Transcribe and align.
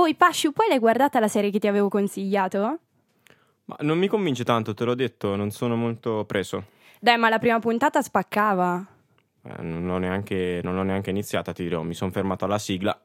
Oi 0.00 0.14
Pasciu, 0.14 0.52
poi 0.52 0.66
l'hai 0.66 0.78
guardata 0.78 1.20
la 1.20 1.28
serie 1.28 1.50
che 1.50 1.58
ti 1.58 1.68
avevo 1.68 1.90
consigliato? 1.90 2.78
Ma 3.66 3.76
non 3.80 3.98
mi 3.98 4.08
convince 4.08 4.44
tanto, 4.44 4.72
te 4.72 4.84
l'ho 4.84 4.94
detto, 4.94 5.36
non 5.36 5.50
sono 5.50 5.76
molto 5.76 6.24
preso. 6.24 6.64
Dai, 6.98 7.18
ma 7.18 7.28
la 7.28 7.38
prima 7.38 7.58
puntata 7.58 8.00
spaccava. 8.00 8.86
Eh, 9.42 9.62
non, 9.62 9.84
l'ho 9.84 9.98
neanche, 9.98 10.60
non 10.64 10.74
l'ho 10.74 10.84
neanche 10.84 11.10
iniziata, 11.10 11.52
ti 11.52 11.64
dirò, 11.64 11.82
mi 11.82 11.92
sono 11.92 12.10
fermato 12.10 12.46
alla 12.46 12.58
sigla. 12.58 12.98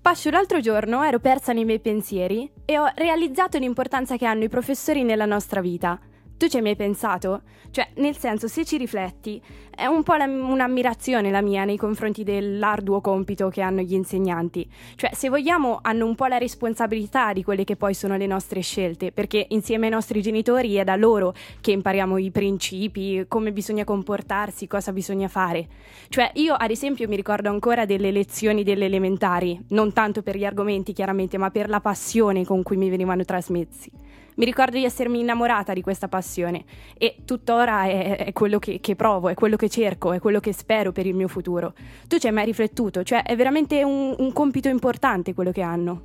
Pascio, 0.00 0.30
l'altro 0.30 0.60
giorno 0.60 1.02
ero 1.02 1.18
persa 1.18 1.52
nei 1.52 1.64
miei 1.64 1.80
pensieri 1.80 2.48
e 2.64 2.78
ho 2.78 2.88
realizzato 2.94 3.58
l'importanza 3.58 4.16
che 4.16 4.26
hanno 4.26 4.44
i 4.44 4.48
professori 4.48 5.02
nella 5.02 5.26
nostra 5.26 5.60
vita. 5.60 5.98
Tu 6.38 6.46
ci 6.46 6.56
hai 6.56 6.62
mai 6.62 6.76
pensato? 6.76 7.42
Cioè, 7.72 7.88
nel 7.96 8.16
senso, 8.16 8.46
se 8.46 8.64
ci 8.64 8.76
rifletti, 8.76 9.42
è 9.74 9.86
un 9.86 10.04
po' 10.04 10.14
la, 10.14 10.26
un'ammirazione 10.26 11.32
la 11.32 11.42
mia 11.42 11.64
nei 11.64 11.76
confronti 11.76 12.22
dell'arduo 12.22 13.00
compito 13.00 13.48
che 13.48 13.60
hanno 13.60 13.80
gli 13.80 13.94
insegnanti. 13.94 14.64
Cioè, 14.94 15.10
se 15.14 15.30
vogliamo, 15.30 15.80
hanno 15.82 16.06
un 16.06 16.14
po' 16.14 16.26
la 16.26 16.38
responsabilità 16.38 17.32
di 17.32 17.42
quelle 17.42 17.64
che 17.64 17.74
poi 17.74 17.92
sono 17.92 18.16
le 18.16 18.28
nostre 18.28 18.60
scelte, 18.60 19.10
perché 19.10 19.46
insieme 19.48 19.86
ai 19.86 19.92
nostri 19.92 20.22
genitori 20.22 20.76
è 20.76 20.84
da 20.84 20.94
loro 20.94 21.34
che 21.60 21.72
impariamo 21.72 22.16
i 22.18 22.30
principi, 22.30 23.24
come 23.26 23.50
bisogna 23.50 23.82
comportarsi, 23.82 24.68
cosa 24.68 24.92
bisogna 24.92 25.26
fare. 25.26 25.66
Cioè, 26.08 26.30
io 26.34 26.54
ad 26.54 26.70
esempio 26.70 27.08
mi 27.08 27.16
ricordo 27.16 27.48
ancora 27.48 27.84
delle 27.84 28.12
lezioni 28.12 28.62
delle 28.62 28.84
elementari, 28.84 29.60
non 29.70 29.92
tanto 29.92 30.22
per 30.22 30.36
gli 30.36 30.44
argomenti 30.44 30.92
chiaramente, 30.92 31.36
ma 31.36 31.50
per 31.50 31.68
la 31.68 31.80
passione 31.80 32.44
con 32.44 32.62
cui 32.62 32.76
mi 32.76 32.88
venivano 32.88 33.24
trasmessi 33.24 34.06
mi 34.38 34.44
ricordo 34.44 34.76
di 34.76 34.84
essermi 34.84 35.20
innamorata 35.20 35.72
di 35.72 35.82
questa 35.82 36.08
passione 36.08 36.64
e 36.96 37.16
tuttora 37.24 37.84
è, 37.84 38.16
è 38.16 38.32
quello 38.32 38.58
che, 38.58 38.78
che, 38.80 38.94
provo, 38.94 39.28
è 39.28 39.34
quello 39.34 39.56
che 39.56 39.68
cerco, 39.68 40.12
è 40.12 40.20
quello 40.20 40.38
che 40.38 40.52
spero 40.52 40.92
per 40.92 41.06
il 41.06 41.14
mio 41.14 41.28
futuro. 41.28 41.74
Tu 42.06 42.18
ci 42.18 42.28
hai 42.28 42.32
mai 42.32 42.44
riflettuto? 42.44 43.02
Cioè 43.02 43.24
è 43.24 43.34
veramente 43.34 43.82
un, 43.82 44.14
un 44.16 44.32
compito 44.32 44.68
importante 44.68 45.34
quello 45.34 45.50
che 45.50 45.62
hanno. 45.62 46.02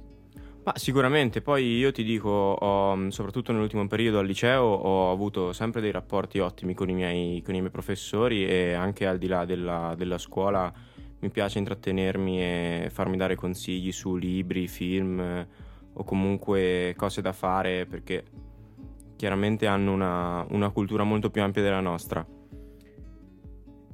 Ma 0.64 0.74
sicuramente, 0.76 1.42
poi 1.42 1.76
io 1.76 1.92
ti 1.92 2.04
dico, 2.04 2.30
ho, 2.30 3.10
soprattutto 3.12 3.52
nell'ultimo 3.52 3.86
periodo 3.88 4.18
al 4.20 4.26
liceo 4.26 4.64
ho 4.64 5.12
avuto 5.12 5.54
sempre 5.54 5.82
dei 5.82 5.92
rapporti 5.92 6.40
ottimi 6.40 6.74
con 6.74 6.90
i 6.90 6.94
miei, 6.94 7.42
con 7.44 7.54
i 7.54 7.60
miei 7.60 7.72
professori 7.72 8.48
e 8.48 8.74
anche 8.74 9.06
al 9.06 9.20
di 9.20 9.28
là 9.28 9.46
della, 9.46 9.94
della 9.96 10.18
scuola 10.18 10.74
mi 11.20 11.30
piace 11.30 11.60
intrattenermi 11.60 12.42
e 12.42 12.90
farmi 12.92 13.16
dare 13.16 13.36
consigli 13.36 13.92
su 13.92 14.16
libri, 14.16 14.68
film 14.68 15.46
o 15.94 16.04
comunque 16.04 16.94
cose 16.98 17.22
da 17.22 17.34
fare 17.34 17.86
perché 17.86 18.24
chiaramente 19.16 19.68
hanno 19.68 19.94
una, 19.94 20.46
una 20.50 20.70
cultura 20.70 21.04
molto 21.04 21.30
più 21.30 21.42
ampia 21.42 21.62
della 21.62 21.80
nostra. 21.80 22.26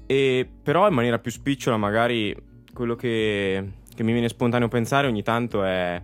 E 0.06 0.50
però 0.64 0.88
in 0.88 0.94
maniera 0.94 1.20
più 1.20 1.30
spicciola 1.30 1.78
magari 1.78 2.36
quello 2.74 2.96
che, 2.96 3.74
che 3.94 4.04
mi 4.04 4.12
viene 4.12 4.30
spontaneo 4.30 4.68
pensare 4.68 5.08
ogni 5.08 5.22
tanto 5.22 5.64
è 5.64 6.02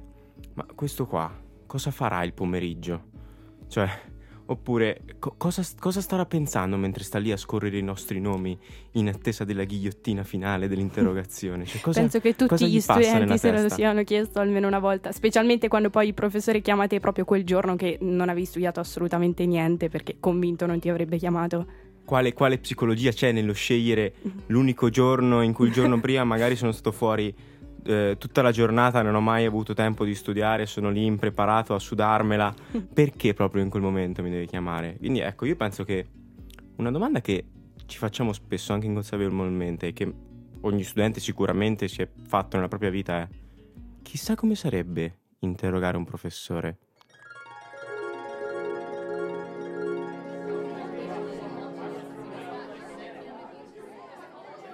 ma 0.54 0.66
questo 0.74 1.06
qua 1.06 1.32
cosa 1.66 1.92
farà 1.92 2.24
il 2.24 2.34
pomeriggio? 2.34 3.04
Cioè, 3.68 3.90
Oppure 4.48 5.02
co- 5.18 5.34
cosa, 5.38 5.64
cosa, 5.80 6.02
starà 6.02 6.26
pensando 6.26 6.78
mentre 6.78 7.04
sta 7.04 7.18
lì 7.18 7.32
a 7.32 7.38
scorrere 7.38 7.80
i 7.80 7.82
nostri 7.82 8.20
nomi 8.20 8.56
in 8.92 9.08
attesa 9.08 9.44
della 9.44 9.64
ghigliottina 9.64 10.24
finale 10.24 10.68
dell'interrogazione? 10.68 11.66
Cioè, 11.66 11.82
cosa, 11.82 12.02
Penso 12.02 12.20
che 12.20 12.36
tutti 12.36 12.68
gli 12.68 12.80
studenti 12.80 13.40
se 13.40 13.52
lo 13.52 13.70
siano 13.70 14.04
chiesto 14.04 14.40
almeno 14.40 14.68
una 14.68 14.78
volta, 14.78 15.12
specialmente 15.12 15.68
quando 15.68 15.90
poi 15.90 16.08
il 16.08 16.14
professore 16.14 16.62
chiama 16.62 16.86
te 16.86 17.00
proprio 17.00 17.26
quel 17.26 17.44
giorno 17.44 17.76
che 17.76 17.98
non 18.02 18.30
avevi 18.30 18.46
studiato 18.46 18.80
assolutamente 18.80 19.48
niente 19.48 19.90
perché 19.90 20.18
convinto 20.20 20.68
non 20.68 20.80
ti 20.80 20.90
avrebbe 20.90 21.18
chiamato. 21.18 21.66
Quale, 22.06 22.34
quale 22.34 22.60
psicologia 22.60 23.12
c'è 23.12 23.32
nello 23.32 23.54
scegliere 23.54 24.14
l'unico 24.48 24.92
giorno 24.92 25.42
in 25.42 25.54
cui 25.54 25.68
il 25.68 25.74
giorno 25.74 25.98
prima 26.02 26.24
magari 26.24 26.56
sono 26.56 26.72
stato 26.72 26.92
fuori 26.92 27.34
eh, 27.86 28.16
tutta 28.18 28.42
la 28.42 28.52
giornata 28.52 29.02
non 29.02 29.16
ho 29.16 29.22
mai 29.22 29.46
avuto 29.46 29.74
tempo 29.74 30.04
di 30.04 30.16
studiare, 30.16 30.66
sono 30.66 30.90
lì 30.90 31.06
impreparato 31.06 31.74
a 31.74 31.80
sudarmela, 31.80 32.54
perché 32.94 33.34
proprio 33.34 33.64
in 33.64 33.70
quel 33.70 33.84
momento 33.84 34.22
mi 34.24 34.30
devi 34.30 34.46
chiamare? 34.46 34.98
Quindi 34.98 35.20
ecco, 35.20 35.46
io 35.46 35.56
penso 35.56 35.84
che 35.84 36.08
una 36.78 36.92
domanda 36.92 37.22
che 37.22 37.46
ci 37.86 37.98
facciamo 37.98 38.34
spesso 38.34 38.74
anche 38.74 38.88
inconsapevolmente 38.88 39.88
e 39.88 39.94
che 39.94 40.14
ogni 40.62 40.84
studente 40.84 41.20
sicuramente 41.20 41.88
si 41.88 42.02
è 42.02 42.10
fatto 42.28 42.56
nella 42.56 42.68
propria 42.68 42.90
vita 42.90 43.22
è 43.22 43.28
chissà 44.02 44.36
come 44.36 44.56
sarebbe 44.56 45.20
interrogare 45.40 45.98
un 45.98 46.06
professore. 46.06 46.78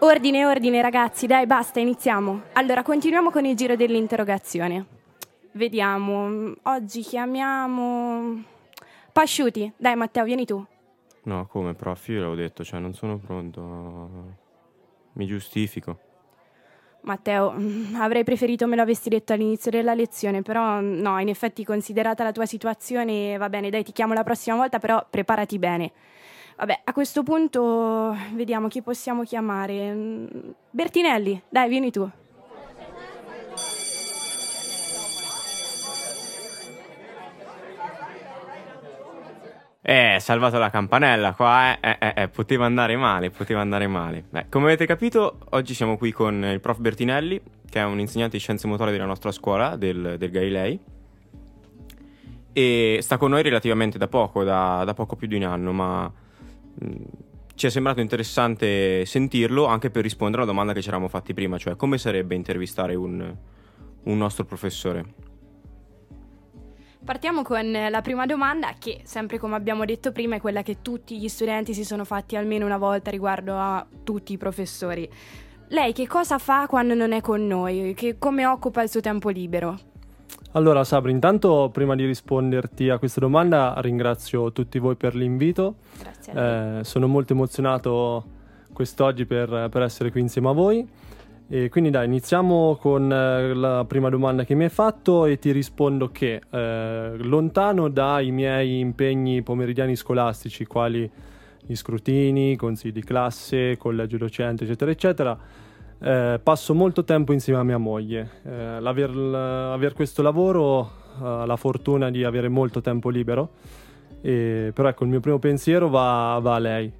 Ordine, 0.04 0.48
ordine 0.48 0.82
ragazzi, 0.82 1.28
dai 1.28 1.46
basta, 1.46 1.80
iniziamo. 1.80 2.42
Allora, 2.54 2.82
continuiamo 2.82 3.30
con 3.30 3.46
il 3.46 3.56
giro 3.56 3.76
dell'interrogazione. 3.76 4.86
Vediamo, 5.52 6.56
oggi 6.64 7.02
chiamiamo... 7.02 8.44
Pasciuti, 9.12 9.72
dai 9.78 9.96
Matteo, 9.96 10.24
vieni 10.24 10.44
tu. 10.46 10.66
No, 11.26 11.46
come 11.46 11.76
prof, 11.76 12.08
io 12.08 12.16
l'avevo 12.16 12.34
detto, 12.34 12.64
cioè 12.64 12.80
non 12.80 12.96
sono 12.96 13.20
pronto. 13.20 14.10
Mi 15.14 15.28
giustifico. 15.28 16.00
Matteo, 17.02 17.54
avrei 18.02 18.24
preferito 18.24 18.66
me 18.66 18.76
lo 18.76 18.82
avessi 18.82 19.08
detto 19.08 19.34
all'inizio 19.34 19.70
della 19.70 19.94
lezione, 19.94 20.42
però 20.42 20.80
no, 20.80 21.20
in 21.20 21.30
effetti 21.30 21.64
considerata 21.64 22.24
la 22.24 22.32
tua 22.32 22.48
situazione, 22.48 23.38
va 23.38 23.50
bene, 23.50 23.70
dai, 23.70 23.84
ti 23.84 23.92
chiamo 23.92 24.16
la 24.16 24.24
prossima 24.24 24.56
volta, 24.56 24.80
però 24.80 25.06
preparati 25.08 25.60
bene. 25.60 25.92
Vabbè, 26.62 26.82
a 26.84 26.94
questo 26.94 27.24
punto 27.24 28.16
vediamo 28.36 28.68
chi 28.68 28.84
possiamo 28.84 29.24
chiamare. 29.24 30.28
Bertinelli, 30.70 31.42
dai, 31.50 31.68
vieni 31.68 31.90
tu. 31.90 32.08
Eh, 39.82 40.18
salvato 40.20 40.60
la 40.60 40.70
campanella 40.70 41.34
qua, 41.34 41.80
eh, 41.80 41.98
eh, 42.00 42.14
eh, 42.16 42.28
poteva 42.28 42.68
andare 42.68 42.96
male, 42.96 43.32
poteva 43.32 43.62
andare 43.62 43.88
male. 43.88 44.26
Beh, 44.30 44.46
come 44.50 44.66
avete 44.66 44.86
capito, 44.86 45.40
oggi 45.50 45.74
siamo 45.74 45.98
qui 45.98 46.12
con 46.12 46.44
il 46.46 46.60
prof 46.60 46.78
Bertinelli, 46.78 47.42
che 47.68 47.80
è 47.80 47.84
un 47.86 48.00
insegnante 48.00 48.38
di 48.38 48.44
scienze 48.44 48.68
motorie 48.68 48.94
della 48.94 49.06
nostra 49.06 49.32
scuola, 49.32 49.78
del, 49.78 50.18
del 50.20 50.30
Galilei, 50.30 50.80
e 52.54 53.00
sta 53.02 53.18
con 53.18 53.32
noi 53.32 53.42
relativamente 53.42 53.98
da 53.98 54.08
poco, 54.08 54.44
da, 54.44 54.84
da 54.86 54.94
poco 54.94 55.16
più 55.16 55.26
di 55.26 55.38
un 55.38 55.44
anno, 55.44 55.72
ma 55.72 56.30
ci 57.56 57.68
è 57.68 57.70
sembrato 57.70 58.00
interessante 58.00 59.06
sentirlo 59.06 59.66
anche 59.66 59.92
per 59.92 60.04
rispondere 60.04 60.42
alla 60.42 60.52
domanda 60.52 60.74
che 60.74 60.82
ci 60.82 60.88
eravamo 60.88 61.09
fatti 61.09 61.34
prima, 61.34 61.58
cioè 61.58 61.76
come 61.76 61.98
sarebbe 61.98 62.34
intervistare 62.36 62.96
un, 62.96 63.36
un 64.04 64.18
nostro 64.18 64.46
professore. 64.46 65.30
Partiamo 67.04 67.42
con 67.42 67.72
la 67.72 68.02
prima 68.02 68.26
domanda 68.26 68.76
che, 68.78 69.02
sempre 69.04 69.40
come 69.40 69.56
abbiamo 69.56 69.86
detto 69.86 70.12
prima, 70.12 70.36
è 70.36 70.40
quella 70.40 70.62
che 70.62 70.82
tutti 70.82 71.20
gli 71.20 71.28
studenti 71.28 71.74
si 71.74 71.84
sono 71.84 72.06
fatti 72.06 72.36
almeno 72.36 72.66
una 72.66 72.78
volta 72.78 73.09
riguardo 73.09 73.58
a 73.58 73.86
tutti 74.03 74.34
i 74.34 74.38
professori. 74.38 75.09
Lei 75.70 75.94
che 75.94 76.08
cosa 76.08 76.38
fa 76.38 76.68
quando 76.68 76.94
non 76.94 77.12
è 77.12 77.22
con 77.22 77.46
noi? 77.48 77.94
Che, 77.96 78.18
come 78.18 78.46
occupa 78.46 78.84
il 78.84 78.90
suo 78.90 79.02
tempo 79.02 79.30
libero? 79.30 79.91
Allora 80.54 80.84
Sabri, 80.84 81.14
intanto 81.14 81.70
prima 81.72 81.96
di 81.96 82.06
risponderti 82.06 82.90
a 82.90 82.98
questa 82.98 83.22
domanda 83.22 83.74
ringrazio 83.78 84.52
tutti 84.52 84.80
voi 84.80 84.96
per 84.96 85.16
l'invito. 85.16 85.76
Grazie. 85.98 86.80
Eh, 86.80 86.84
sono 86.84 87.08
molto 87.08 87.32
emozionato 87.32 88.26
quest'oggi 88.74 89.26
per, 89.26 89.70
per, 89.72 89.82
essere 89.82 90.12
qui 90.12 90.20
insieme 90.20 90.50
a 90.50 90.52
voi. 90.52 90.86
E 91.48 91.70
quindi 91.70 91.90
dai, 91.90 92.06
iniziamo 92.06 92.76
con 92.82 93.10
eh, 93.10 93.54
la 93.54 93.86
prima 93.86 94.10
domanda 94.10 94.44
che 94.44 94.54
mi 94.54 94.64
hai 94.66 94.70
fatto 94.70 95.26
e 95.26 95.40
ti 95.40 95.52
rispondo 95.52 96.10
che 96.12 96.42
eh, 96.50 97.14
lontano 97.18 97.88
dai 97.88 98.32
miei 98.32 98.80
impegni 98.80 99.42
pomeridiani 99.44 99.96
scolastici, 99.96 100.66
quali 100.66 101.10
gli 101.66 101.76
scrutini, 101.76 102.58
consigli 102.58 102.92
di 102.92 103.04
classe, 103.04 103.78
collegio 103.78 104.18
docente, 104.18 104.66
eccetera, 104.66 104.92
eccetera, 104.92 105.38
eh, 106.02 106.40
passo 106.42 106.74
molto 106.74 107.03
tempo 107.03 107.32
insieme 107.32 107.59
a 107.59 107.64
mia 107.64 107.78
moglie. 107.78 108.30
Eh, 108.44 108.80
l'aver, 108.80 109.16
l'aver, 109.16 109.94
questo 109.94 110.22
lavoro 110.22 111.00
ha 111.20 111.46
la 111.46 111.56
fortuna 111.56 112.09
di 112.09 112.24
avere 112.24 112.50
molto 112.50 112.82
tempo 112.82 113.09
libero, 113.09 113.52
e, 114.22 114.72
però 114.74 114.90
ecco 114.90 115.03
il 115.03 115.09
mio 115.09 115.20
primo 115.20 115.38
pensiero 115.40 115.90
va, 115.90 116.40
va, 116.42 116.56
a 116.56 116.59
lei. 116.59 116.92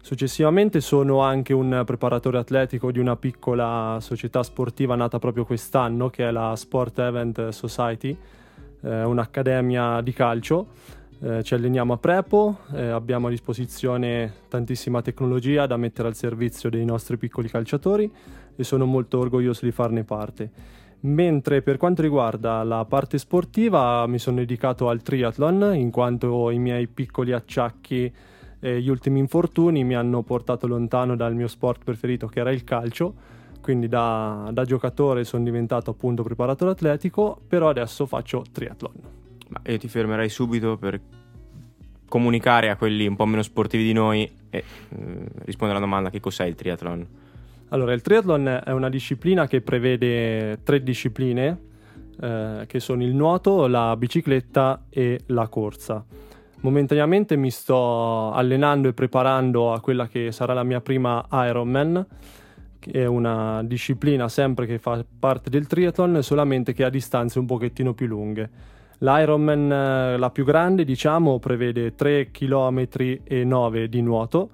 Successivamente 0.00 0.80
sono 0.80 1.20
anche 1.20 1.52
un 1.52 1.82
preparatore 1.84 2.38
atletico 2.38 2.90
di 2.90 2.98
una 2.98 3.16
piccola 3.16 3.98
società 4.00 4.42
sportiva 4.42 4.94
nata 4.94 5.18
proprio 5.18 5.44
quest'anno 5.44 6.08
che 6.08 6.26
è 6.26 6.30
la 6.30 6.54
Sport 6.56 6.98
Event 7.00 7.48
Society, 7.48 8.16
eh, 8.80 9.02
un'accademia 9.02 10.00
di 10.00 10.12
calcio 10.12 10.68
eh, 11.20 11.42
ci 11.42 11.54
alleniamo 11.54 11.94
a 11.94 11.96
Prepo, 11.96 12.58
eh, 12.72 12.86
abbiamo 12.86 13.26
a 13.26 13.30
disposizione 13.30 14.32
tantissima 14.48 15.02
tecnologia 15.02 15.66
da 15.66 15.76
mettere 15.76 16.08
al 16.08 16.14
servizio 16.14 16.70
dei 16.70 16.84
nostri 16.84 17.16
piccoli 17.16 17.48
calciatori 17.48 18.10
e 18.54 18.64
sono 18.64 18.84
molto 18.84 19.18
orgoglioso 19.18 19.64
di 19.64 19.72
farne 19.72 20.04
parte. 20.04 20.50
Mentre 21.00 21.62
per 21.62 21.76
quanto 21.76 22.02
riguarda 22.02 22.62
la 22.64 22.84
parte 22.84 23.18
sportiva 23.18 24.06
mi 24.06 24.18
sono 24.18 24.36
dedicato 24.36 24.88
al 24.88 25.02
triathlon 25.02 25.74
in 25.76 25.90
quanto 25.90 26.50
i 26.50 26.58
miei 26.58 26.88
piccoli 26.88 27.32
acciacchi 27.32 28.12
e 28.60 28.80
gli 28.80 28.88
ultimi 28.88 29.20
infortuni 29.20 29.84
mi 29.84 29.94
hanno 29.94 30.22
portato 30.22 30.66
lontano 30.66 31.14
dal 31.14 31.34
mio 31.34 31.46
sport 31.46 31.84
preferito 31.84 32.26
che 32.26 32.40
era 32.40 32.50
il 32.50 32.64
calcio, 32.64 33.14
quindi 33.60 33.86
da, 33.86 34.50
da 34.52 34.64
giocatore 34.64 35.22
sono 35.24 35.44
diventato 35.44 35.90
appunto 35.90 36.22
preparatore 36.22 36.72
atletico, 36.72 37.40
però 37.46 37.68
adesso 37.68 38.06
faccio 38.06 38.44
triathlon. 38.50 39.17
Ma 39.48 39.60
io 39.66 39.78
ti 39.78 39.88
fermerei 39.88 40.28
subito 40.28 40.76
per 40.76 41.00
comunicare 42.08 42.70
a 42.70 42.76
quelli 42.76 43.06
un 43.06 43.16
po' 43.16 43.26
meno 43.26 43.42
sportivi 43.42 43.84
di 43.84 43.92
noi 43.92 44.30
e 44.50 44.58
eh, 44.58 44.64
rispondere 45.44 45.78
alla 45.78 45.86
domanda 45.86 46.10
che 46.10 46.20
cos'è 46.20 46.44
il 46.44 46.54
triathlon. 46.54 47.06
Allora, 47.70 47.92
il 47.92 48.00
triathlon 48.00 48.62
è 48.64 48.70
una 48.70 48.88
disciplina 48.88 49.46
che 49.46 49.60
prevede 49.60 50.62
tre 50.62 50.82
discipline, 50.82 51.60
eh, 52.18 52.64
che 52.66 52.80
sono 52.80 53.02
il 53.02 53.14
nuoto, 53.14 53.66
la 53.66 53.94
bicicletta 53.96 54.86
e 54.88 55.20
la 55.26 55.48
corsa. 55.48 56.02
Momentaneamente 56.60 57.36
mi 57.36 57.50
sto 57.50 58.32
allenando 58.32 58.88
e 58.88 58.92
preparando 58.92 59.72
a 59.72 59.80
quella 59.80 60.08
che 60.08 60.32
sarà 60.32 60.54
la 60.54 60.64
mia 60.64 60.80
prima 60.80 61.24
Ironman, 61.30 62.06
che 62.78 62.90
è 62.90 63.06
una 63.06 63.62
disciplina 63.62 64.28
sempre 64.28 64.66
che 64.66 64.78
fa 64.78 65.04
parte 65.18 65.50
del 65.50 65.66
triathlon, 65.66 66.22
solamente 66.22 66.72
che 66.72 66.84
ha 66.84 66.90
distanze 66.90 67.38
un 67.38 67.46
pochettino 67.46 67.92
più 67.92 68.06
lunghe. 68.06 68.50
L'Ironman, 68.98 69.72
eh, 69.72 70.16
la 70.16 70.30
più 70.30 70.44
grande, 70.44 70.84
diciamo, 70.84 71.38
prevede 71.38 71.94
3 71.94 72.30
km 72.30 72.86
e 73.24 73.44
9 73.44 73.88
di 73.88 74.02
nuoto 74.02 74.50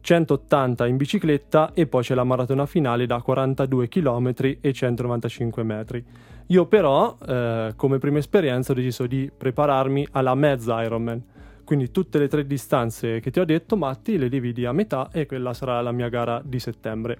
180 0.00 0.86
in 0.86 0.96
bicicletta 0.96 1.72
e 1.74 1.86
poi 1.86 2.02
c'è 2.02 2.14
la 2.14 2.24
maratona 2.24 2.66
finale 2.66 3.06
da 3.06 3.20
42 3.20 3.88
km 3.88 4.32
e 4.60 4.72
195 4.72 5.62
metri. 5.62 6.04
Io 6.46 6.64
però, 6.64 7.16
eh, 7.26 7.74
come 7.76 7.98
prima 7.98 8.18
esperienza, 8.18 8.72
ho 8.72 8.74
deciso 8.74 9.06
di 9.06 9.30
prepararmi 9.36 10.08
alla 10.12 10.34
mezza 10.34 10.82
Ironman. 10.82 11.22
Quindi 11.62 11.90
tutte 11.90 12.18
le 12.18 12.28
tre 12.28 12.46
distanze 12.46 13.20
che 13.20 13.30
ti 13.30 13.38
ho 13.38 13.44
detto, 13.44 13.76
Matti, 13.76 14.16
le 14.16 14.30
dividi 14.30 14.64
a 14.64 14.72
metà 14.72 15.10
e 15.12 15.26
quella 15.26 15.52
sarà 15.52 15.82
la 15.82 15.92
mia 15.92 16.08
gara 16.08 16.40
di 16.42 16.58
settembre. 16.58 17.18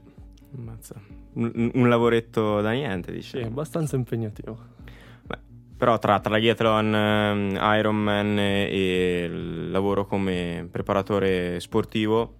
Mazza. 0.53 0.95
Un, 1.35 1.71
un 1.75 1.89
lavoretto 1.91 2.63
da 2.63 2.71
niente, 2.71 3.13
dici? 3.13 3.37
Sì, 3.37 3.45
abbastanza 3.45 3.97
impegnativo. 3.97 4.78
Però 5.79 5.97
tra 5.99 6.19
triathlon, 6.19 6.95
ehm, 6.95 7.59
Ironman 7.79 8.39
e 8.39 9.25
il 9.31 9.71
lavoro 9.71 10.07
come 10.07 10.69
preparatore 10.71 11.61
sportivo 11.61 12.35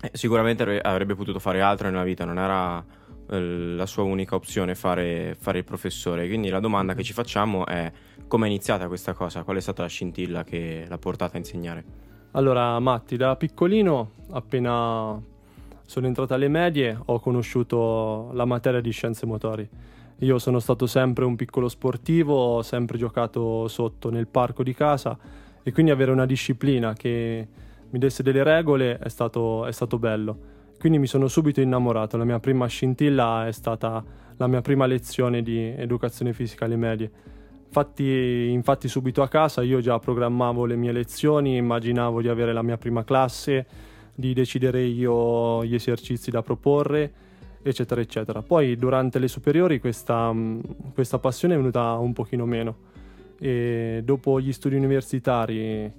eh, 0.00 0.10
sicuramente 0.12 0.80
avrebbe 0.80 1.14
potuto 1.14 1.38
fare 1.38 1.60
altro 1.60 1.88
nella 1.90 2.02
vita, 2.02 2.24
non 2.24 2.38
era 2.38 2.84
eh, 3.30 3.40
la 3.40 3.86
sua 3.86 4.02
unica 4.02 4.34
opzione 4.34 4.74
fare, 4.74 5.36
fare, 5.38 5.58
il 5.58 5.64
professore. 5.64 6.26
Quindi 6.26 6.48
la 6.48 6.60
domanda 6.60 6.94
che 6.94 7.02
ci 7.02 7.12
facciamo 7.12 7.66
è 7.66 7.90
come 8.28 8.46
è 8.46 8.48
iniziata 8.48 8.88
questa 8.88 9.14
cosa? 9.14 9.42
Qual 9.42 9.56
è 9.56 9.60
stata 9.60 9.82
la 9.82 9.88
scintilla 9.88 10.44
che 10.44 10.84
l'ha 10.88 10.98
portata 10.98 11.36
a 11.36 11.38
insegnare? 11.38 11.84
Allora, 12.32 12.78
Matti, 12.78 13.16
da 13.16 13.36
piccolino, 13.36 14.12
appena 14.30 15.20
sono 15.86 16.06
entrato 16.06 16.34
alle 16.34 16.48
medie, 16.48 16.98
ho 17.06 17.20
conosciuto 17.20 18.30
la 18.32 18.44
materia 18.44 18.80
di 18.80 18.90
scienze 18.90 19.24
motori. 19.24 19.68
Io 20.20 20.38
sono 20.38 20.60
stato 20.60 20.86
sempre 20.86 21.26
un 21.26 21.36
piccolo 21.36 21.68
sportivo, 21.68 22.34
ho 22.34 22.62
sempre 22.62 22.96
giocato 22.96 23.68
sotto 23.68 24.10
nel 24.10 24.26
parco 24.26 24.62
di 24.62 24.72
casa 24.72 25.18
e 25.62 25.72
quindi 25.72 25.90
avere 25.90 26.10
una 26.10 26.24
disciplina 26.24 26.94
che 26.94 27.46
mi 27.90 27.98
desse 27.98 28.22
delle 28.22 28.42
regole 28.42 28.96
è 28.98 29.08
stato, 29.08 29.66
è 29.66 29.72
stato 29.72 29.98
bello. 29.98 30.54
Quindi 30.78 30.98
mi 30.98 31.06
sono 31.06 31.28
subito 31.28 31.60
innamorato, 31.60 32.16
la 32.16 32.24
mia 32.24 32.38
prima 32.38 32.66
scintilla 32.66 33.46
è 33.46 33.52
stata 33.52 34.02
la 34.38 34.46
mia 34.46 34.62
prima 34.62 34.86
lezione 34.86 35.42
di 35.42 35.58
educazione 35.58 36.32
fisica 36.32 36.64
alle 36.64 36.76
medie. 36.76 37.10
Infatti, 37.66 38.48
infatti 38.50 38.88
subito 38.88 39.20
a 39.20 39.28
casa 39.28 39.62
io 39.62 39.80
già 39.80 39.98
programmavo 39.98 40.64
le 40.64 40.76
mie 40.76 40.92
lezioni, 40.92 41.56
immaginavo 41.56 42.22
di 42.22 42.28
avere 42.28 42.54
la 42.54 42.62
mia 42.62 42.78
prima 42.78 43.04
classe, 43.04 43.66
di 44.14 44.32
decidere 44.32 44.82
io 44.82 45.62
gli 45.62 45.74
esercizi 45.74 46.30
da 46.30 46.42
proporre, 46.42 47.12
eccetera, 47.68 48.00
eccetera. 48.00 48.42
Poi 48.42 48.76
durante 48.76 49.18
le 49.18 49.28
superiori 49.28 49.80
questa, 49.80 50.34
questa 50.94 51.18
passione 51.18 51.54
è 51.54 51.56
venuta 51.56 51.92
un 51.94 52.12
pochino 52.12 52.46
meno 52.46 52.94
e 53.38 54.00
dopo 54.04 54.40
gli 54.40 54.52
studi 54.52 54.76
universitari 54.76 55.92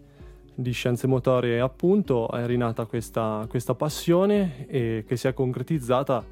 di 0.56 0.72
scienze 0.72 1.06
motorie 1.06 1.60
appunto 1.60 2.30
è 2.32 2.46
rinata 2.46 2.86
questa, 2.86 3.46
questa 3.48 3.76
passione 3.76 4.66
e 4.68 5.04
che 5.08 5.16
si 5.16 5.28
è 5.28 5.34
concretizzata 5.34 6.26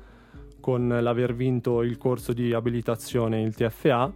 con 0.59 0.87
l'aver 0.87 1.35
vinto 1.35 1.83
il 1.83 1.97
corso 1.97 2.33
di 2.33 2.51
abilitazione, 2.51 3.41
il 3.41 3.53
TFA, 3.53 4.11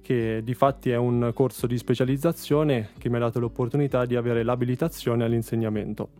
che 0.00 0.40
di 0.44 0.54
fatti 0.54 0.90
è 0.90 0.96
un 0.96 1.32
corso 1.34 1.66
di 1.66 1.76
specializzazione 1.76 2.90
che 2.96 3.08
mi 3.08 3.16
ha 3.16 3.20
dato 3.20 3.40
l'opportunità 3.40 4.04
di 4.04 4.14
avere 4.14 4.44
l'abilitazione 4.44 5.24
all'insegnamento. 5.24 6.10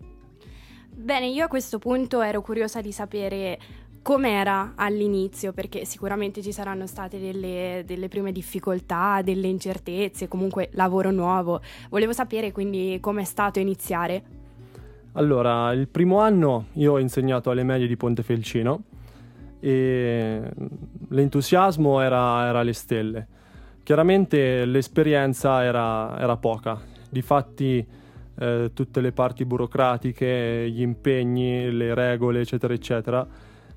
Bene, 0.92 1.28
io 1.28 1.44
a 1.44 1.48
questo 1.48 1.78
punto 1.78 2.20
ero 2.20 2.42
curiosa 2.42 2.80
di 2.80 2.90
sapere 2.90 3.58
com'era 4.02 4.72
all'inizio, 4.76 5.52
perché 5.52 5.84
sicuramente 5.84 6.42
ci 6.42 6.52
saranno 6.52 6.86
state 6.86 7.18
delle, 7.18 7.82
delle, 7.86 8.08
prime 8.08 8.32
difficoltà, 8.32 9.20
delle 9.22 9.48
incertezze, 9.48 10.28
comunque 10.28 10.70
lavoro 10.72 11.10
nuovo. 11.10 11.60
Volevo 11.90 12.12
sapere 12.12 12.52
quindi 12.52 12.98
com'è 13.00 13.24
stato 13.24 13.58
iniziare. 13.58 14.22
Allora, 15.12 15.72
il 15.72 15.88
primo 15.88 16.20
anno 16.20 16.66
io 16.74 16.92
ho 16.92 16.98
insegnato 16.98 17.50
alle 17.50 17.64
medie 17.64 17.86
di 17.86 17.96
Pontefelcino 17.96 18.82
e 19.58 20.50
l'entusiasmo 21.08 22.00
era, 22.00 22.46
era 22.46 22.60
alle 22.60 22.72
stelle. 22.72 23.26
Chiaramente 23.82 24.64
l'esperienza 24.64 25.64
era, 25.64 26.18
era 26.18 26.36
poca, 26.36 26.80
difatti 27.08 27.84
eh, 28.38 28.70
tutte 28.72 29.00
le 29.00 29.12
parti 29.12 29.44
burocratiche, 29.44 30.70
gli 30.70 30.80
impegni, 30.80 31.70
le 31.70 31.92
regole, 31.94 32.40
eccetera, 32.40 32.72
eccetera, 32.72 33.26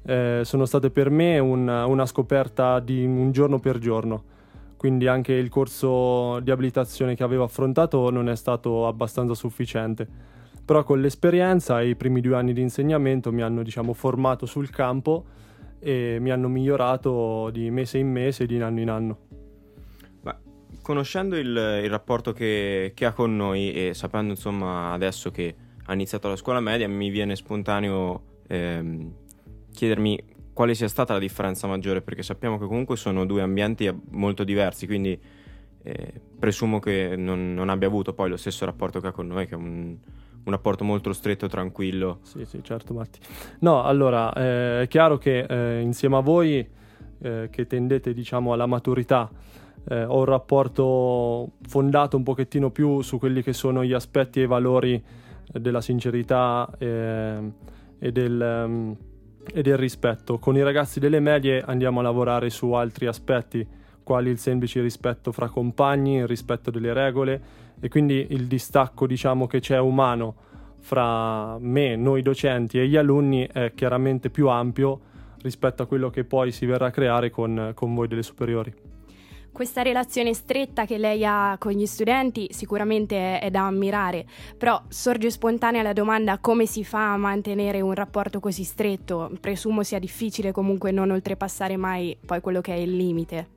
eh, 0.05 0.41
sono 0.43 0.65
state 0.65 0.89
per 0.89 1.09
me 1.09 1.39
un, 1.39 1.67
una 1.67 2.05
scoperta 2.05 2.79
di 2.79 3.05
un 3.05 3.31
giorno 3.31 3.59
per 3.59 3.79
giorno. 3.79 4.31
Quindi 4.77 5.07
anche 5.07 5.33
il 5.33 5.47
corso 5.47 6.39
di 6.41 6.51
abilitazione 6.51 7.15
che 7.15 7.23
avevo 7.23 7.43
affrontato 7.43 8.09
non 8.09 8.27
è 8.27 8.35
stato 8.35 8.85
abbastanza 8.85 9.33
sufficiente. 9.33 10.05
Però 10.65 10.83
con 10.83 10.99
l'esperienza 10.99 11.81
e 11.81 11.89
i 11.89 11.95
primi 11.95 12.21
due 12.21 12.35
anni 12.35 12.53
di 12.53 12.61
insegnamento 12.61 13.31
mi 13.31 13.41
hanno 13.41 13.63
diciamo, 13.63 13.93
formato 13.93 14.45
sul 14.45 14.69
campo 14.69 15.25
e 15.79 16.17
mi 16.19 16.31
hanno 16.31 16.47
migliorato 16.47 17.49
di 17.51 17.69
mese 17.69 17.97
in 17.97 18.09
mese, 18.09 18.45
di 18.45 18.61
anno 18.61 18.79
in 18.79 18.89
anno. 18.89 19.17
Beh, 20.21 20.35
conoscendo 20.81 21.37
il, 21.37 21.47
il 21.47 21.89
rapporto 21.89 22.31
che, 22.31 22.91
che, 22.93 23.05
ha 23.05 23.11
con 23.11 23.35
noi 23.35 23.73
e 23.73 23.93
sapendo 23.93 24.31
insomma 24.31 24.91
adesso 24.91 25.31
che 25.31 25.55
ha 25.85 25.93
iniziato 25.93 26.29
la 26.29 26.37
scuola 26.37 26.61
media, 26.61 26.87
mi 26.87 27.09
viene 27.09 27.35
spontaneo 27.35 28.21
ehm, 28.47 29.11
chiedermi 29.73 30.31
quale 30.53 30.75
sia 30.75 30.87
stata 30.87 31.13
la 31.13 31.19
differenza 31.19 31.67
maggiore, 31.67 32.01
perché 32.01 32.23
sappiamo 32.23 32.57
che 32.57 32.65
comunque 32.65 32.95
sono 32.95 33.25
due 33.25 33.41
ambienti 33.41 33.91
molto 34.11 34.43
diversi, 34.43 34.85
quindi 34.85 35.19
eh, 35.81 36.13
presumo 36.39 36.79
che 36.79 37.15
non, 37.17 37.53
non, 37.53 37.69
abbia 37.69 37.87
avuto 37.87 38.13
poi 38.13 38.29
lo 38.29 38.37
stesso 38.37 38.63
rapporto 38.63 38.99
che 38.99 39.07
ha 39.07 39.11
con 39.11 39.27
noi, 39.27 39.47
che 39.47 39.55
è 39.55 39.57
un, 39.57 39.97
un 40.43 40.51
rapporto 40.51 40.83
molto 40.83 41.11
stretto, 41.11 41.47
tranquillo. 41.47 42.19
Sì, 42.21 42.45
sì, 42.45 42.63
certo, 42.63 42.93
Matti. 42.93 43.19
No, 43.59 43.83
allora, 43.83 44.31
eh, 44.33 44.81
è 44.83 44.87
chiaro 44.87 45.17
che 45.17 45.39
eh, 45.39 45.81
insieme 45.81 46.17
a 46.17 46.21
voi 46.21 46.65
eh, 47.19 47.47
che 47.51 47.67
tendete, 47.67 48.13
diciamo, 48.13 48.53
alla 48.53 48.67
maturità, 48.67 49.29
eh, 49.89 50.03
ho 50.03 50.19
un 50.19 50.25
rapporto 50.25 51.53
fondato 51.67 52.15
un 52.15 52.23
pochettino 52.23 52.69
più 52.69 53.01
su 53.01 53.17
quelli 53.17 53.41
che 53.41 53.53
sono 53.53 53.83
gli 53.83 53.93
aspetti 53.93 54.39
e 54.39 54.43
i 54.43 54.47
valori 54.47 55.03
della 55.51 55.81
sincerità 55.81 56.69
eh, 56.77 57.51
e 57.97 58.11
del... 58.11 58.65
Um, 58.67 58.97
e 59.51 59.61
del 59.61 59.77
rispetto. 59.77 60.37
Con 60.39 60.55
i 60.55 60.63
ragazzi 60.63 60.99
delle 60.99 61.19
medie 61.19 61.61
andiamo 61.61 61.99
a 61.99 62.03
lavorare 62.03 62.49
su 62.49 62.71
altri 62.73 63.07
aspetti, 63.07 63.65
quali 64.03 64.29
il 64.29 64.37
semplice 64.37 64.81
rispetto 64.81 65.31
fra 65.31 65.49
compagni, 65.49 66.17
il 66.17 66.27
rispetto 66.27 66.69
delle 66.69 66.93
regole 66.93 67.41
e 67.79 67.89
quindi 67.89 68.27
il 68.29 68.47
distacco 68.47 69.07
diciamo 69.07 69.47
che 69.47 69.59
c'è 69.59 69.79
umano 69.79 70.35
fra 70.79 71.57
me, 71.59 71.95
noi 71.95 72.21
docenti 72.21 72.79
e 72.79 72.87
gli 72.87 72.97
alunni 72.97 73.47
è 73.51 73.71
chiaramente 73.73 74.29
più 74.29 74.49
ampio 74.49 74.99
rispetto 75.41 75.83
a 75.83 75.85
quello 75.85 76.09
che 76.09 76.23
poi 76.23 76.51
si 76.51 76.65
verrà 76.65 76.87
a 76.87 76.91
creare 76.91 77.29
con, 77.29 77.71
con 77.73 77.93
voi 77.95 78.07
delle 78.07 78.23
superiori. 78.23 78.92
Questa 79.53 79.83
relazione 79.83 80.33
stretta 80.33 80.85
che 80.85 80.97
lei 80.97 81.23
ha 81.23 81.57
con 81.59 81.73
gli 81.73 81.85
studenti 81.85 82.47
sicuramente 82.49 83.37
è, 83.37 83.43
è, 83.43 83.51
da 83.51 83.67
ammirare, 83.67 84.25
però 84.57 84.81
sorge 84.87 85.29
spontanea 85.29 85.83
la 85.83 85.93
domanda 85.93 86.39
come 86.39 86.65
si 86.65 86.83
fa 86.83 87.13
a 87.13 87.17
mantenere 87.17 87.79
un 87.79 87.93
rapporto 87.93 88.39
così 88.39 88.63
stretto? 88.63 89.31
Presumo 89.39 89.83
sia 89.83 89.99
difficile 89.99 90.51
comunque 90.51 90.89
non 90.89 91.11
oltrepassare 91.11 91.77
mai 91.77 92.17
poi 92.25 92.41
quello 92.41 92.61
che 92.61 92.73
è 92.73 92.77
il 92.77 92.95
limite. 92.95 93.47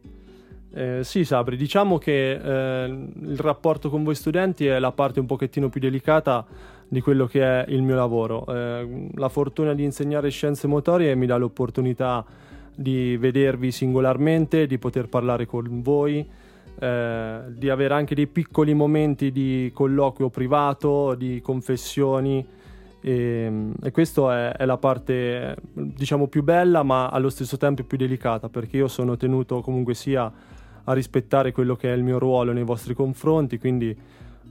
Eh, 0.74 1.00
sì, 1.02 1.24
Sabri, 1.24 1.56
diciamo 1.56 1.96
che 1.96 2.32
eh, 2.32 2.84
il 2.84 3.38
rapporto 3.38 3.88
con 3.88 4.04
voi 4.04 4.14
studenti 4.14 4.66
è 4.66 4.78
la 4.78 4.92
parte 4.92 5.18
un 5.20 5.26
pochettino 5.26 5.70
più 5.70 5.80
delicata 5.80 6.44
di 6.86 7.00
quello 7.00 7.24
che 7.24 7.42
è 7.42 7.64
il 7.70 7.80
mio 7.80 7.94
lavoro. 7.94 8.44
Eh, 8.46 9.08
la 9.14 9.28
fortuna 9.30 9.72
di 9.72 9.82
insegnare 9.82 10.28
scienze 10.28 10.66
motorie 10.66 11.14
mi 11.14 11.24
dà 11.24 11.38
l'opportunità 11.38 12.22
di 12.76 13.16
vedervi 13.16 13.72
singolarmente, 13.72 14.66
di 14.66 14.78
poter 14.78 15.08
parlare 15.08 15.46
con 15.46 15.82
voi, 15.82 16.24
eh, 16.78 17.40
di 17.48 17.70
avere 17.70 17.94
anche 17.94 18.14
dei 18.14 18.26
piccoli 18.26 18.74
momenti 18.74 19.32
di 19.32 19.70
colloquio 19.72 20.28
privato, 20.28 21.14
di 21.14 21.40
confessioni. 21.40 22.46
E, 23.00 23.72
e 23.82 23.90
questa 23.90 24.50
è, 24.50 24.56
è, 24.58 24.64
la 24.64 24.76
parte 24.78 25.56
diciamo 25.72 26.26
più 26.26 26.42
bella 26.42 26.82
ma 26.82 27.08
allo 27.08 27.28
stesso 27.28 27.56
tempo 27.56 27.84
più 27.84 27.96
delicata 27.96 28.48
perché 28.48 28.78
io 28.78 28.88
sono 28.88 29.16
tenuto 29.16 29.60
comunque 29.60 29.94
sia 29.94 30.32
a 30.82 30.92
rispettare 30.92 31.52
quello 31.52 31.76
che 31.76 31.92
è 31.92 31.94
il 31.94 32.02
mio 32.02 32.18
ruolo 32.18 32.52
nei 32.52 32.64
vostri 32.64 32.94
confronti 32.94 33.58
quindi 33.58 33.96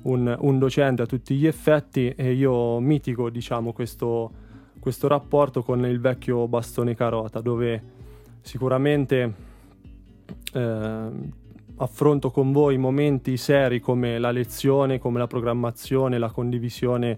un, 0.03 0.36
un 0.39 0.60
docente 0.60 1.01
a 1.01 1.05
tutti 1.05 1.36
gli 1.36 1.48
effetti 1.48 2.10
e 2.15 2.34
io 2.34 2.79
mitigo 2.79 3.29
diciamo 3.29 3.74
questo, 3.74 4.32
questo 4.79 5.08
rapporto 5.08 5.63
con 5.63 5.86
il 5.86 6.00
vecchio 6.00 6.48
bastone 6.48 6.96
carota 6.96 7.41
dove 7.41 7.95
sicuramente 8.46 9.34
eh, 10.54 11.10
affronto 11.78 12.30
con 12.30 12.52
voi 12.52 12.78
momenti 12.78 13.38
seri 13.38 13.80
come 13.80 14.20
la 14.20 14.30
lezione, 14.30 15.00
come 15.00 15.18
la 15.18 15.28
programmazione, 15.28 16.20
la 16.20 16.30
condivisione 16.30 17.18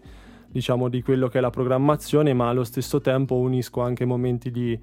diciamo 0.49 0.87
di 0.87 1.01
quello 1.01 1.27
che 1.27 1.39
è 1.39 1.41
la 1.41 1.49
programmazione, 1.49 2.33
ma 2.33 2.47
allo 2.47 2.63
stesso 2.63 3.01
tempo 3.01 3.35
unisco 3.35 3.81
anche 3.81 4.05
momenti 4.05 4.49
di, 4.49 4.79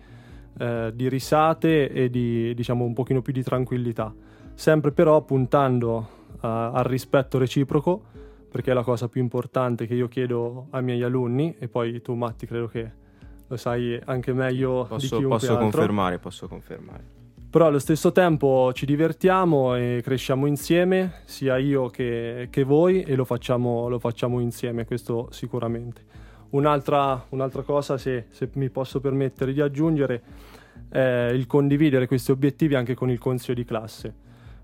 eh, 0.58 0.92
di 0.94 1.08
risate 1.08 1.90
e 1.90 2.10
di 2.10 2.54
diciamo 2.54 2.84
un 2.84 2.92
pochino 2.92 3.22
più 3.22 3.32
di 3.32 3.42
tranquillità, 3.42 4.14
sempre 4.52 4.92
però 4.92 5.22
puntando 5.22 5.96
uh, 5.96 6.38
al 6.40 6.84
rispetto 6.84 7.38
reciproco, 7.38 8.02
perché 8.50 8.70
è 8.70 8.74
la 8.74 8.84
cosa 8.84 9.08
più 9.08 9.22
importante 9.22 9.86
che 9.86 9.94
io 9.94 10.08
chiedo 10.08 10.66
ai 10.70 10.82
miei 10.82 11.02
alunni 11.02 11.56
e 11.58 11.68
poi 11.68 12.02
tu 12.02 12.12
Matti 12.12 12.46
credo 12.46 12.68
che 12.68 13.02
lo 13.46 13.56
sai 13.56 14.00
anche 14.04 14.32
meglio 14.32 14.86
posso, 14.88 14.96
di 14.96 15.06
chiunque 15.08 15.38
posso 15.38 15.52
altro. 15.52 15.70
confermare, 15.70 16.18
posso 16.18 16.48
confermare 16.48 17.22
però 17.54 17.66
allo 17.66 17.78
stesso 17.78 18.10
tempo 18.10 18.72
ci 18.74 18.84
divertiamo 18.84 19.76
e 19.76 20.00
cresciamo 20.02 20.46
insieme, 20.46 21.20
sia 21.24 21.56
io 21.56 21.86
che, 21.86 22.48
che 22.50 22.64
voi, 22.64 23.02
e 23.02 23.14
lo 23.14 23.24
facciamo, 23.24 23.88
lo 23.88 24.00
facciamo, 24.00 24.40
insieme, 24.40 24.84
questo 24.84 25.28
sicuramente. 25.30 26.02
Un'altra, 26.50 27.26
un'altra 27.28 27.62
cosa, 27.62 27.96
se, 27.96 28.26
se, 28.30 28.50
mi 28.54 28.70
posso 28.70 28.98
permettere 28.98 29.52
di 29.52 29.60
aggiungere, 29.60 30.22
è 30.88 31.30
il 31.32 31.46
condividere 31.46 32.08
questi 32.08 32.32
obiettivi 32.32 32.74
anche 32.74 32.96
con 32.96 33.08
il 33.08 33.20
consiglio 33.20 33.54
di 33.54 33.64
classe. 33.64 34.14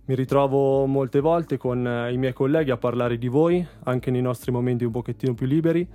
Mi 0.07 0.17
ritrovo 0.17 0.85
molte 0.87 1.21
volte 1.21 1.59
con 1.59 2.09
i 2.11 2.17
miei 2.17 2.33
colleghi 2.33 2.73
a 2.73 2.77
parlare 2.77 3.19
di 3.19 3.29
voi, 3.29 3.65
anche 3.85 4.11
nei 4.11 4.21
nostri 4.21 4.51
momenti 4.51 4.83
un 4.83 4.91
pochettino 4.91 5.35
più 5.35 5.47
liberi, 5.47 5.89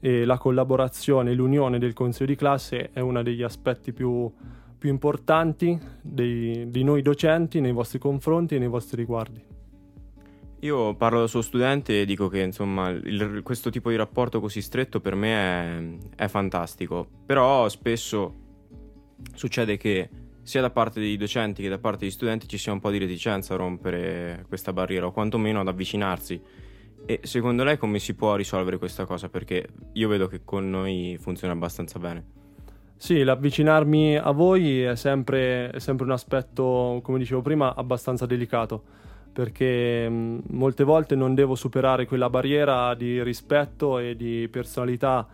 e 0.00 0.24
la 0.24 0.38
collaborazione, 0.38 1.32
l'unione 1.34 1.78
del 1.78 1.92
consiglio 1.92 2.26
di 2.26 2.36
classe 2.36 2.90
è 2.92 3.00
uno 3.00 3.22
degli 3.22 3.42
aspetti 3.42 3.92
più 3.92 4.30
più 4.84 4.92
importanti 4.92 5.80
dei, 6.02 6.70
di 6.70 6.84
noi 6.84 7.00
docenti 7.00 7.58
nei 7.58 7.72
vostri 7.72 7.98
confronti 7.98 8.56
e 8.56 8.58
nei 8.58 8.68
vostri 8.68 8.98
riguardi? 8.98 9.42
Io 10.60 10.94
parlo 10.94 11.20
da 11.20 11.26
suo 11.26 11.40
studente 11.40 12.02
e 12.02 12.04
dico 12.04 12.28
che 12.28 12.40
insomma 12.40 12.90
il, 12.90 13.40
questo 13.42 13.70
tipo 13.70 13.88
di 13.88 13.96
rapporto 13.96 14.40
così 14.40 14.60
stretto 14.60 15.00
per 15.00 15.14
me 15.14 15.98
è, 16.16 16.24
è 16.24 16.28
fantastico, 16.28 17.08
però 17.24 17.66
spesso 17.70 18.34
succede 19.32 19.78
che 19.78 20.10
sia 20.42 20.60
da 20.60 20.68
parte 20.68 21.00
dei 21.00 21.16
docenti 21.16 21.62
che 21.62 21.70
da 21.70 21.78
parte 21.78 22.00
degli 22.00 22.10
studenti 22.10 22.46
ci 22.46 22.58
sia 22.58 22.72
un 22.72 22.80
po' 22.80 22.90
di 22.90 22.98
reticenza 22.98 23.54
a 23.54 23.56
rompere 23.56 24.44
questa 24.48 24.74
barriera 24.74 25.06
o 25.06 25.12
quantomeno 25.12 25.60
ad 25.60 25.68
avvicinarsi. 25.68 26.38
E 27.06 27.20
secondo 27.24 27.64
lei 27.64 27.76
come 27.76 27.98
si 27.98 28.14
può 28.14 28.34
risolvere 28.34 28.78
questa 28.78 29.04
cosa? 29.04 29.28
Perché 29.28 29.68
io 29.92 30.08
vedo 30.08 30.26
che 30.26 30.40
con 30.44 30.70
noi 30.70 31.18
funziona 31.20 31.52
abbastanza 31.52 31.98
bene. 31.98 32.42
Sì, 32.96 33.22
l'avvicinarmi 33.22 34.16
a 34.16 34.30
voi 34.30 34.82
è 34.82 34.96
sempre, 34.96 35.70
è 35.70 35.78
sempre, 35.78 36.06
un 36.06 36.12
aspetto, 36.12 37.00
come 37.02 37.18
dicevo 37.18 37.42
prima, 37.42 37.74
abbastanza 37.74 38.24
delicato, 38.24 38.82
perché 39.32 40.08
mh, 40.08 40.44
molte 40.52 40.84
volte 40.84 41.14
non 41.14 41.34
devo 41.34 41.54
superare 41.54 42.06
quella 42.06 42.30
barriera 42.30 42.94
di 42.94 43.22
rispetto 43.22 43.98
e 43.98 44.16
di 44.16 44.48
personalità 44.50 45.26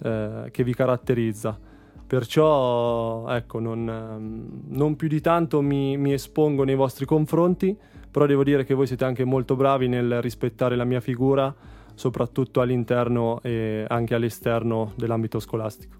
eh, 0.00 0.48
che 0.52 0.62
vi 0.62 0.74
caratterizza. 0.74 1.58
Perciò, 2.06 3.26
ecco, 3.28 3.58
non, 3.58 4.62
non 4.68 4.96
più 4.96 5.08
di 5.08 5.20
tanto 5.20 5.60
mi, 5.60 5.96
mi 5.96 6.12
espongo 6.12 6.62
nei 6.62 6.76
vostri 6.76 7.04
confronti, 7.04 7.76
però 8.10 8.26
devo 8.26 8.44
dire 8.44 8.64
che 8.64 8.74
voi 8.74 8.86
siete 8.86 9.04
anche 9.04 9.24
molto 9.24 9.56
bravi 9.56 9.88
nel 9.88 10.20
rispettare 10.20 10.76
la 10.76 10.84
mia 10.84 11.00
figura, 11.00 11.54
soprattutto 11.94 12.60
all'interno 12.60 13.40
e 13.42 13.84
anche 13.88 14.14
all'esterno 14.14 14.92
dell'ambito 14.96 15.40
scolastico. 15.40 15.96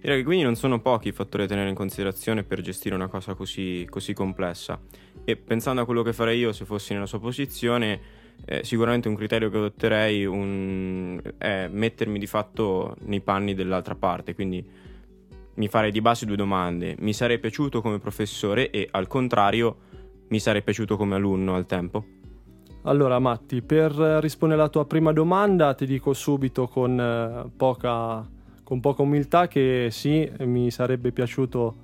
Direi 0.00 0.18
che 0.18 0.24
quindi 0.24 0.44
non 0.44 0.54
sono 0.54 0.80
pochi 0.80 1.08
i 1.08 1.12
fattori 1.12 1.44
da 1.44 1.48
tenere 1.48 1.70
in 1.70 1.74
considerazione 1.74 2.44
per 2.44 2.60
gestire 2.60 2.94
una 2.94 3.08
cosa 3.08 3.34
così, 3.34 3.86
così 3.88 4.12
complessa. 4.12 4.78
E 5.24 5.36
pensando 5.36 5.80
a 5.80 5.86
quello 5.86 6.02
che 6.02 6.12
farei 6.12 6.38
io 6.38 6.52
se 6.52 6.66
fossi 6.66 6.92
nella 6.92 7.06
sua 7.06 7.18
posizione, 7.18 8.00
eh, 8.44 8.62
sicuramente 8.64 9.08
un 9.08 9.14
criterio 9.14 9.48
che 9.48 9.56
adotterei 9.56 10.26
un... 10.26 11.18
è 11.38 11.68
mettermi 11.68 12.18
di 12.18 12.26
fatto 12.26 12.96
nei 13.06 13.22
panni 13.22 13.54
dell'altra 13.54 13.94
parte, 13.94 14.34
quindi 14.34 14.62
mi 15.54 15.68
farei 15.68 15.90
di 15.90 16.02
base 16.02 16.26
due 16.26 16.36
domande. 16.36 16.96
Mi 16.98 17.14
sarei 17.14 17.38
piaciuto 17.38 17.80
come 17.80 17.98
professore 17.98 18.70
e 18.70 18.86
al 18.90 19.06
contrario 19.06 19.76
mi 20.28 20.38
sarei 20.38 20.62
piaciuto 20.62 20.96
come 20.96 21.14
alunno 21.14 21.54
al 21.54 21.66
tempo? 21.66 22.04
Allora 22.82 23.18
Matti, 23.18 23.62
per 23.62 23.92
rispondere 23.92 24.60
alla 24.60 24.70
tua 24.70 24.84
prima 24.86 25.12
domanda 25.12 25.74
ti 25.74 25.86
dico 25.86 26.12
subito 26.12 26.66
con 26.68 27.00
eh, 27.00 27.50
poca 27.56 28.28
con 28.64 28.80
poca 28.80 29.02
umiltà 29.02 29.46
che 29.46 29.88
sì, 29.90 30.28
mi 30.40 30.70
sarebbe 30.70 31.12
piaciuto 31.12 31.76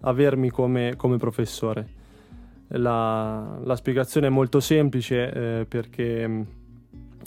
avermi 0.00 0.50
come, 0.50 0.94
come 0.96 1.16
professore. 1.16 1.94
La, 2.68 3.58
la, 3.62 3.76
spiegazione 3.76 4.26
è 4.26 4.30
molto 4.30 4.58
semplice 4.58 5.32
eh, 5.32 5.66
perché 5.66 6.26
mm, 6.26 6.42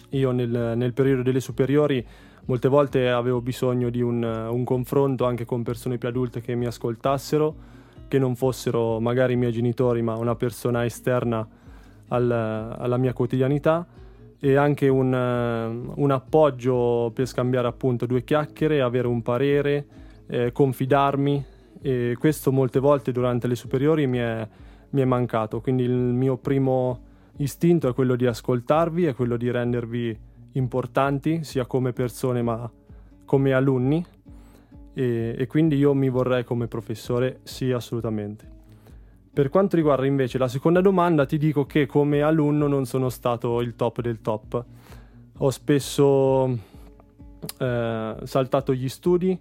io 0.09 0.31
nel, 0.31 0.73
nel, 0.75 0.91
periodo 0.91 1.21
delle 1.21 1.39
superiori 1.39 2.05
molte 2.43 2.67
volte 2.67 3.09
avevo 3.09 3.39
bisogno 3.39 3.89
di 3.89 4.01
un, 4.01 4.21
un, 4.21 4.63
confronto 4.65 5.23
anche 5.25 5.45
con 5.45 5.63
persone 5.63 5.97
più 5.97 6.09
adulte 6.09 6.41
che 6.41 6.55
mi 6.55 6.65
ascoltassero, 6.65 7.55
che 8.09 8.19
non 8.19 8.35
fossero 8.35 8.99
magari 8.99 9.33
i 9.33 9.35
miei 9.37 9.53
genitori 9.53 10.01
ma 10.01 10.15
una 10.15 10.35
persona 10.35 10.83
esterna 10.83 11.47
al, 12.09 12.29
alla 12.29 12.97
mia 12.97 13.13
quotidianità. 13.13 13.87
E 14.41 14.55
anche 14.55 14.87
un, 14.87 15.13
eh, 15.13 15.91
un, 15.95 16.11
appoggio 16.11 17.11
per 17.13 17.25
scambiare 17.25 17.67
appunto 17.67 18.05
due 18.05 18.23
chiacchiere, 18.23 18.81
avere 18.81 19.07
un 19.07 19.21
parere, 19.21 19.85
eh, 20.27 20.51
confidarmi. 20.51 21.45
E 21.81 22.15
questo 22.17 22.51
molte 22.51 22.79
volte 22.79 23.11
durante 23.11 23.47
le 23.47 23.55
superiori 23.55 24.07
mi 24.07 24.17
è, 24.17 24.47
mi 24.91 25.01
è, 25.01 25.05
mancato, 25.05 25.61
quindi 25.61 25.83
il 25.83 25.91
mio 25.91 26.37
primo 26.37 27.07
istinto 27.37 27.89
è 27.89 27.93
quello 27.93 28.15
di 28.15 28.25
ascoltarvi, 28.25 29.05
è 29.05 29.13
quello 29.13 29.37
di 29.37 29.51
rendervi 29.51 30.17
importanti 30.53 31.43
sia 31.43 31.65
come 31.65 31.93
persone 31.93 32.41
ma 32.41 32.69
come 33.25 33.53
alunni 33.53 34.03
e, 34.93 35.35
e 35.37 35.47
quindi 35.47 35.75
io 35.77 35.93
mi 35.93 36.09
vorrei 36.09 36.43
come 36.43 36.67
professore 36.67 37.39
sì 37.43 37.71
assolutamente. 37.71 38.57
Per 39.31 39.49
quanto 39.49 39.75
riguarda 39.75 40.05
invece 40.05 40.37
la 40.37 40.47
seconda 40.47 40.81
domanda, 40.81 41.25
ti 41.25 41.37
dico 41.37 41.65
che 41.65 41.85
come 41.85 42.21
alunno 42.21 42.67
non 42.67 42.85
sono 42.85 43.09
stato 43.09 43.61
il 43.61 43.75
top 43.75 44.01
del 44.01 44.21
top. 44.21 44.65
Ho 45.37 45.49
spesso 45.51 46.57
eh, 47.57 48.15
saltato 48.23 48.73
gli 48.73 48.89
studi, 48.89 49.39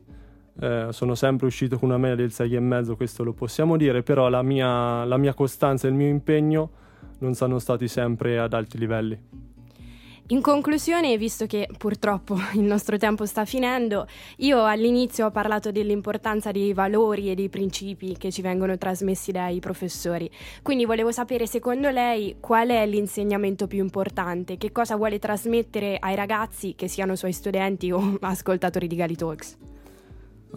eh, 0.61 0.89
sono 0.91 1.15
sempre 1.15 1.47
uscito 1.47 1.79
con 1.79 1.89
una 1.89 1.99
media 1.99 2.17
del 2.17 2.29
6,5, 2.29 2.97
questo 2.97 3.25
lo 3.25 3.33
possiamo 3.33 3.77
dire, 3.77 4.03
però 4.03 4.29
la 4.29 4.43
mia, 4.43 5.05
la 5.05 5.17
mia 5.17 5.35
costanza 5.35 5.87
e 5.87 5.91
il 5.91 5.97
mio 5.97 6.09
impegno 6.09 6.71
non 7.19 7.35
sono 7.35 7.59
stati 7.59 7.89
sempre 7.89 8.39
ad 8.39 8.53
alti 8.53 8.79
livelli. 8.79 9.19
In 10.31 10.43
conclusione, 10.43 11.17
visto 11.17 11.47
che 11.47 11.67
purtroppo 11.79 12.37
il 12.53 12.61
nostro 12.61 12.99
tempo 12.99 13.25
sta 13.25 13.47
finendo, 13.47 14.07
io 14.39 14.63
all'inizio 14.63 15.25
ho 15.25 15.31
parlato 15.31 15.71
dell'importanza 15.71 16.51
dei 16.51 16.75
valori 16.75 17.31
e 17.31 17.35
dei 17.35 17.49
principi 17.49 18.15
che 18.19 18.31
ci 18.31 18.43
vengono 18.43 18.77
trasmessi 18.77 19.33
dai 19.33 19.59
professori. 19.59 20.31
Quindi 20.61 20.85
volevo 20.85 21.13
sapere, 21.13 21.47
secondo 21.47 21.89
lei, 21.89 22.37
qual 22.41 22.69
è 22.69 22.87
l'insegnamento 22.87 23.67
più 23.67 23.79
importante? 23.79 24.59
Che 24.59 24.71
cosa 24.71 24.97
vuole 24.97 25.19
trasmettere 25.19 25.97
ai 25.99 26.15
ragazzi, 26.15 26.75
che 26.75 26.89
siano 26.89 27.17
suoi 27.17 27.33
studenti 27.33 27.91
o 27.91 28.19
ascoltatori 28.21 28.87
di 28.87 28.97
Gali 28.97 29.17
Talks? 29.17 29.57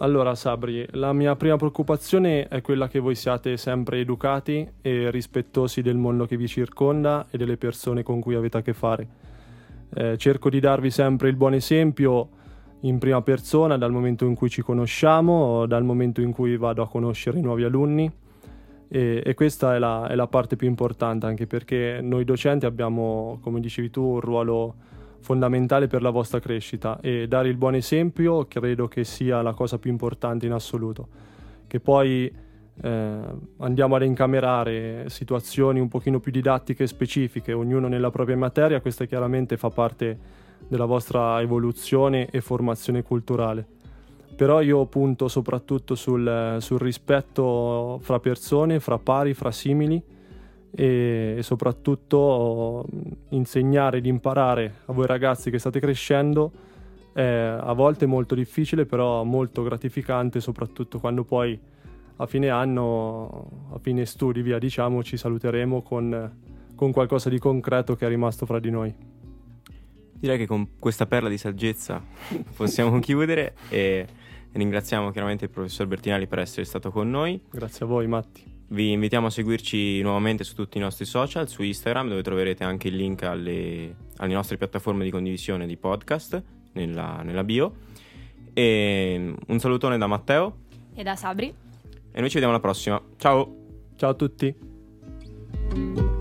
Allora, 0.00 0.34
Sabri, 0.34 0.86
la 0.90 1.14
mia 1.14 1.34
prima 1.34 1.56
preoccupazione 1.56 2.46
è 2.46 2.60
quella 2.60 2.88
che 2.88 2.98
voi 2.98 3.14
siate 3.14 3.56
sempre 3.56 4.00
educati 4.00 4.68
e 4.82 5.10
rispettosi 5.10 5.80
del 5.80 5.96
mondo 5.96 6.26
che 6.26 6.36
vi 6.36 6.46
circonda 6.46 7.26
e 7.30 7.38
delle 7.38 7.56
persone 7.56 8.02
con 8.02 8.20
cui 8.20 8.34
avete 8.34 8.58
a 8.58 8.62
che 8.62 8.74
fare 8.74 9.30
eh, 9.94 10.16
cerco 10.16 10.50
di 10.50 10.60
darvi 10.60 10.90
sempre 10.90 11.28
il 11.28 11.36
buon 11.36 11.54
esempio 11.54 12.28
in 12.80 12.98
prima 12.98 13.22
persona 13.22 13.76
dal 13.76 13.92
momento 13.92 14.24
in 14.26 14.34
cui 14.34 14.48
ci 14.48 14.62
conosciamo, 14.62 15.66
dal 15.66 15.84
momento 15.84 16.20
in 16.20 16.32
cui 16.32 16.56
vado 16.56 16.82
a 16.82 16.88
conoscere 16.88 17.38
i 17.38 17.42
nuovi 17.42 17.64
alunni 17.64 18.10
e, 18.88 19.22
e 19.24 19.34
questa 19.34 19.74
è 19.74 19.78
la, 19.78 20.06
è 20.08 20.14
la, 20.14 20.26
parte 20.26 20.56
più 20.56 20.68
importante 20.68 21.26
anche 21.26 21.46
perché 21.46 22.00
noi 22.02 22.24
docenti 22.24 22.66
abbiamo, 22.66 23.38
come 23.40 23.60
dicevi 23.60 23.90
tu, 23.90 24.02
un 24.02 24.20
ruolo 24.20 24.74
fondamentale 25.20 25.86
per 25.86 26.02
la 26.02 26.10
vostra 26.10 26.40
crescita 26.40 26.98
e 27.00 27.28
dare 27.28 27.48
il 27.48 27.56
buon 27.56 27.76
esempio 27.76 28.46
credo 28.46 28.88
che 28.88 29.04
sia 29.04 29.40
la 29.40 29.54
cosa 29.54 29.78
più 29.78 29.90
importante 29.90 30.46
in 30.46 30.52
assoluto. 30.52 31.08
Che 31.66 31.80
poi 31.80 32.30
eh, 32.80 33.18
andiamo 33.58 33.96
a 33.96 34.04
incamerare 34.04 35.04
situazioni 35.08 35.80
un 35.80 35.88
pochino 35.88 36.20
più 36.20 36.32
didattiche 36.32 36.84
e 36.84 36.86
specifiche, 36.86 37.52
ognuno 37.52 37.88
nella 37.88 38.10
propria 38.10 38.36
materia, 38.36 38.80
questa 38.80 39.04
chiaramente 39.04 39.56
fa 39.56 39.68
parte 39.68 40.40
della 40.66 40.84
vostra 40.84 41.40
evoluzione 41.40 42.28
e 42.30 42.40
formazione 42.40 43.02
culturale. 43.02 43.66
Però 44.34 44.60
io 44.62 44.86
punto 44.86 45.28
soprattutto 45.28 45.94
sul, 45.94 46.56
sul 46.60 46.78
rispetto 46.78 47.98
fra 48.02 48.18
persone, 48.18 48.80
fra 48.80 48.98
pari, 48.98 49.34
fra 49.34 49.50
simili 49.50 50.02
e, 50.74 51.34
e 51.36 51.42
soprattutto 51.42 52.86
insegnare 53.30 53.98
ed 53.98 54.06
imparare 54.06 54.76
a 54.86 54.92
voi 54.92 55.06
ragazzi 55.06 55.50
che 55.50 55.58
state 55.58 55.78
crescendo 55.78 56.50
è 57.12 57.22
a 57.22 57.72
volte 57.74 58.06
molto 58.06 58.34
difficile, 58.34 58.86
però 58.86 59.22
molto 59.22 59.62
gratificante, 59.62 60.40
soprattutto 60.40 60.98
quando 60.98 61.24
poi 61.24 61.60
a 62.16 62.26
fine 62.26 62.48
anno, 62.50 63.68
a 63.72 63.78
fine 63.78 64.04
studi, 64.06 64.42
via, 64.42 64.58
diciamo, 64.58 65.02
ci 65.02 65.16
saluteremo 65.16 65.82
con, 65.82 66.32
con 66.74 66.92
qualcosa 66.92 67.28
di 67.28 67.38
concreto 67.38 67.94
che 67.96 68.06
è 68.06 68.08
rimasto 68.08 68.46
fra 68.46 68.58
di 68.58 68.70
noi. 68.70 68.94
Direi 70.14 70.38
che 70.38 70.46
con 70.46 70.78
questa 70.78 71.06
perla 71.06 71.28
di 71.28 71.38
saggezza 71.38 72.00
possiamo 72.54 72.98
chiudere 73.00 73.54
e 73.68 74.06
ringraziamo 74.52 75.10
chiaramente 75.10 75.46
il 75.46 75.50
professor 75.50 75.86
Bertinelli 75.86 76.26
per 76.26 76.38
essere 76.38 76.64
stato 76.64 76.90
con 76.90 77.10
noi. 77.10 77.40
Grazie 77.50 77.84
a 77.84 77.88
voi 77.88 78.06
Matti. 78.06 78.50
Vi 78.68 78.92
invitiamo 78.92 79.26
a 79.26 79.30
seguirci 79.30 80.00
nuovamente 80.00 80.44
su 80.44 80.54
tutti 80.54 80.78
i 80.78 80.80
nostri 80.80 81.04
social, 81.04 81.48
su 81.48 81.62
Instagram, 81.62 82.08
dove 82.08 82.22
troverete 82.22 82.64
anche 82.64 82.88
il 82.88 82.96
link 82.96 83.22
alle, 83.22 83.94
alle 84.16 84.32
nostre 84.32 84.56
piattaforme 84.56 85.04
di 85.04 85.10
condivisione 85.10 85.66
di 85.66 85.76
podcast 85.76 86.42
nella, 86.72 87.20
nella 87.22 87.44
bio. 87.44 87.74
E 88.54 89.34
un 89.46 89.58
salutone 89.58 89.98
da 89.98 90.06
Matteo 90.06 90.56
e 90.94 91.02
da 91.02 91.16
Sabri. 91.16 91.61
E 92.12 92.20
noi 92.20 92.28
ci 92.28 92.34
vediamo 92.34 92.52
alla 92.52 92.60
prossima. 92.60 93.02
Ciao. 93.16 93.56
Ciao 93.96 94.10
a 94.10 94.14
tutti. 94.14 96.11